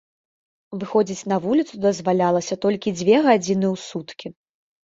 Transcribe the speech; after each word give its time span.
Выходзіць 0.83 1.27
на 1.33 1.37
вуліцу 1.43 1.75
дазвалялася 1.85 2.57
толькі 2.67 2.95
дзве 2.97 3.21
гадзіны 3.29 3.67
ў 3.73 3.75
суткі. 3.87 4.27